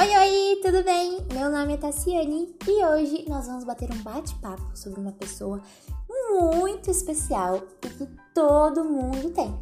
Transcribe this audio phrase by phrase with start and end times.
[0.00, 1.26] Oi, oi, tudo bem?
[1.32, 5.60] Meu nome é Tassiane e hoje nós vamos bater um bate-papo sobre uma pessoa
[6.08, 9.52] muito especial e que todo mundo tem.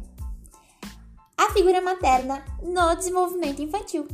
[1.35, 4.07] A figura materna no desenvolvimento infantil.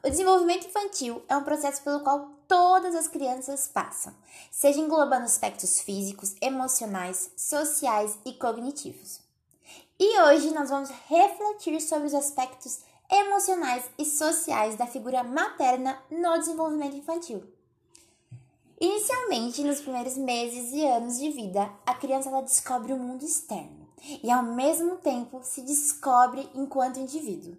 [0.00, 4.14] O desenvolvimento infantil é um processo pelo qual todas as crianças passam,
[4.48, 9.23] seja englobando aspectos físicos, emocionais, sociais e cognitivos.
[9.98, 16.38] E hoje nós vamos refletir sobre os aspectos emocionais e sociais da figura materna no
[16.38, 17.42] desenvolvimento infantil.
[18.80, 23.88] Inicialmente, nos primeiros meses e anos de vida, a criança ela descobre o mundo externo
[24.22, 27.56] e, ao mesmo tempo, se descobre enquanto indivíduo.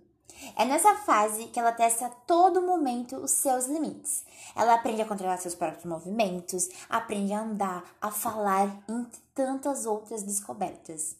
[0.56, 4.26] É nessa fase que ela testa a todo momento os seus limites.
[4.56, 10.22] Ela aprende a controlar seus próprios movimentos, aprende a andar, a falar, entre tantas outras
[10.22, 11.16] descobertas.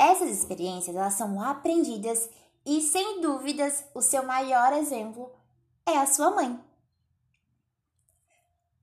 [0.00, 2.30] Essas experiências elas são aprendidas
[2.64, 5.30] e, sem dúvidas, o seu maior exemplo
[5.84, 6.58] é a sua mãe.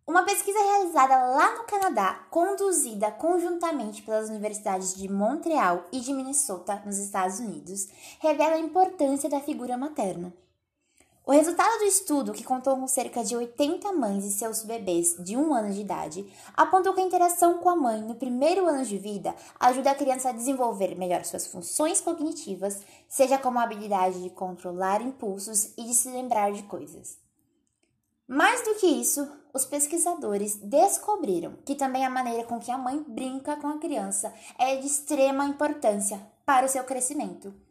[0.06, 6.84] Uma pesquisa realizada lá no Canadá, conduzida conjuntamente pelas universidades de Montreal e de Minnesota,
[6.86, 7.88] nos Estados Unidos,
[8.20, 10.32] revela a importância da figura materna.
[11.28, 15.36] O resultado do estudo, que contou com cerca de 80 mães e seus bebês de
[15.36, 16.26] um ano de idade,
[16.56, 20.30] apontou que a interação com a mãe no primeiro ano de vida ajuda a criança
[20.30, 25.94] a desenvolver melhor suas funções cognitivas, seja como a habilidade de controlar impulsos e de
[25.94, 27.18] se lembrar de coisas.
[28.26, 33.04] Mais do que isso, os pesquisadores descobriram que também a maneira com que a mãe
[33.06, 37.67] brinca com a criança é de extrema importância para o seu crescimento.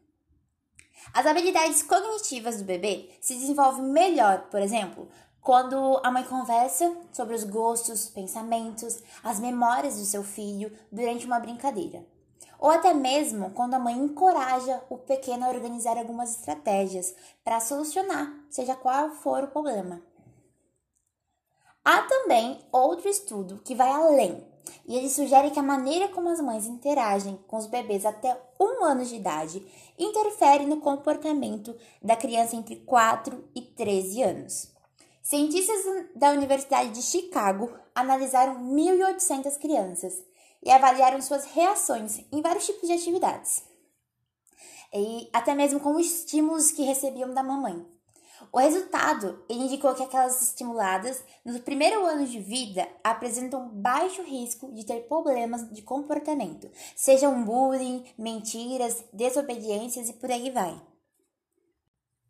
[1.13, 5.09] As habilidades cognitivas do bebê se desenvolvem melhor, por exemplo,
[5.41, 11.39] quando a mãe conversa sobre os gostos, pensamentos, as memórias do seu filho durante uma
[11.39, 12.05] brincadeira.
[12.59, 17.15] Ou até mesmo quando a mãe encoraja o pequeno a organizar algumas estratégias
[17.45, 20.03] para solucionar, seja qual for o problema.
[21.85, 24.45] Há também outro estudo que vai além
[24.87, 28.85] e ele sugere que a maneira como as mães interagem com os bebês até um
[28.85, 29.67] ano de idade
[29.99, 34.69] interfere no comportamento da criança entre 4 e 13 anos.
[35.23, 35.83] Cientistas
[36.15, 40.23] da Universidade de Chicago analisaram 1.800 crianças
[40.63, 43.63] e avaliaram suas reações em vários tipos de atividades,
[44.93, 47.96] e até mesmo com os estímulos que recebiam da mamãe.
[48.53, 54.85] O resultado indicou que aquelas estimuladas no primeiro ano de vida apresentam baixo risco de
[54.85, 60.81] ter problemas de comportamento, sejam bullying, mentiras, desobediências e por aí vai.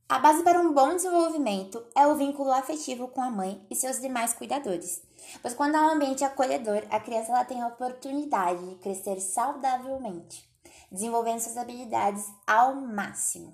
[0.08, 4.00] A base para um bom desenvolvimento é o vínculo afetivo com a mãe e seus
[4.00, 5.02] demais cuidadores,
[5.42, 10.48] pois quando há um ambiente acolhedor, a criança ela tem a oportunidade de crescer saudavelmente,
[10.92, 13.52] desenvolvendo suas habilidades ao máximo.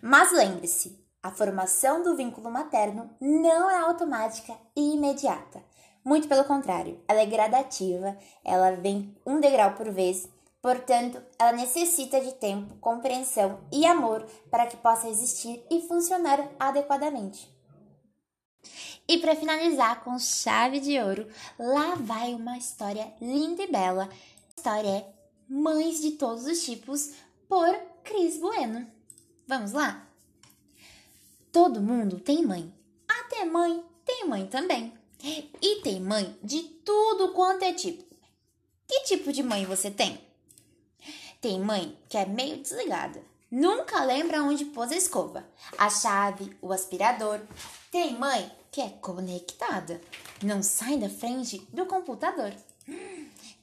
[0.00, 5.62] Mas lembre-se, a formação do vínculo materno não é automática e imediata.
[6.04, 10.28] Muito pelo contrário, ela é gradativa, ela vem um degrau por vez,
[10.62, 17.52] portanto, ela necessita de tempo, compreensão e amor para que possa existir e funcionar adequadamente.
[19.06, 24.04] E para finalizar com chave de ouro, lá vai uma história linda e bela.
[24.04, 25.12] A história é
[25.48, 27.12] Mães de Todos os Tipos,
[27.48, 27.74] por
[28.04, 28.86] Cris Bueno.
[29.46, 30.07] Vamos lá?
[31.52, 32.72] Todo mundo tem mãe.
[33.08, 34.92] Até mãe tem mãe também.
[35.60, 38.04] E tem mãe de tudo quanto é tipo.
[38.86, 40.20] Que tipo de mãe você tem?
[41.40, 43.22] Tem mãe que é meio desligada.
[43.50, 47.40] Nunca lembra onde pôs a escova, a chave, o aspirador.
[47.90, 50.00] Tem mãe que é conectada.
[50.42, 52.52] Não sai da frente do computador.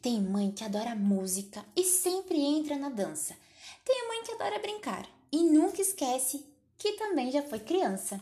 [0.01, 3.35] Tem mãe que adora música e sempre entra na dança.
[3.83, 6.45] Tem mãe que adora brincar e nunca esquece
[6.77, 8.21] que também já foi criança.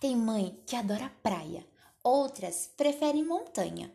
[0.00, 1.66] Tem mãe que adora praia,
[2.02, 3.92] outras preferem montanha.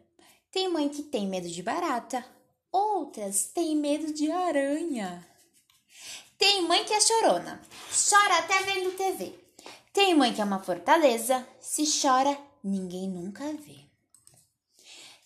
[0.51, 2.23] Tem mãe que tem medo de barata,
[2.71, 5.27] outras têm medo de aranha.
[6.37, 7.61] Tem mãe que é chorona,
[8.09, 9.33] chora até vendo TV.
[9.91, 13.84] Tem mãe que é uma fortaleza, se chora, ninguém nunca vê.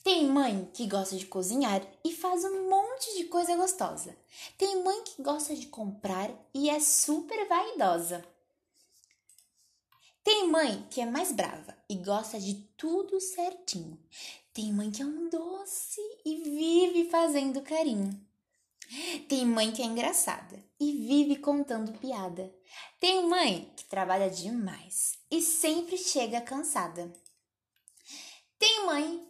[0.03, 4.17] Tem mãe que gosta de cozinhar e faz um monte de coisa gostosa.
[4.57, 8.25] Tem mãe que gosta de comprar e é super vaidosa.
[10.23, 13.99] Tem mãe que é mais brava e gosta de tudo certinho.
[14.53, 18.19] Tem mãe que é um doce e vive fazendo carinho.
[19.27, 22.51] Tem mãe que é engraçada e vive contando piada.
[22.99, 27.11] Tem mãe que trabalha demais e sempre chega cansada.
[28.57, 29.28] Tem mãe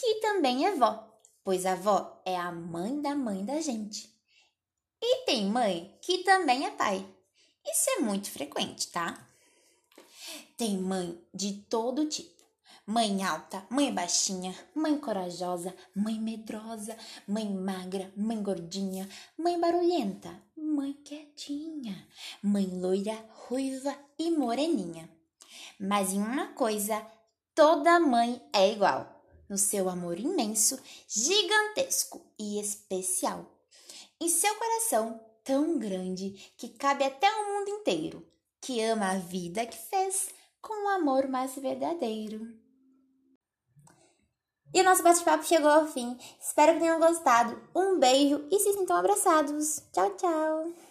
[0.00, 1.06] que também é vó,
[1.44, 4.10] pois a avó é a mãe da mãe da gente.
[5.02, 7.06] E tem mãe que também é pai.
[7.64, 9.28] Isso é muito frequente, tá?
[10.56, 12.40] Tem mãe de todo tipo.
[12.86, 16.96] Mãe alta, mãe baixinha, mãe corajosa, mãe medrosa,
[17.28, 19.08] mãe magra, mãe gordinha,
[19.38, 22.08] mãe barulhenta, mãe quietinha,
[22.42, 25.08] mãe loira, ruiva e moreninha.
[25.78, 27.06] Mas em uma coisa,
[27.54, 29.19] toda mãe é igual:
[29.50, 33.44] no seu amor imenso, gigantesco e especial.
[34.20, 38.24] Em seu coração tão grande que cabe até o mundo inteiro,
[38.60, 40.28] que ama a vida que fez
[40.62, 42.48] com o amor mais verdadeiro.
[44.72, 46.16] E o nosso bate-papo chegou ao fim.
[46.40, 47.60] Espero que tenham gostado.
[47.74, 49.82] Um beijo e se sintam abraçados.
[49.92, 50.89] Tchau, tchau!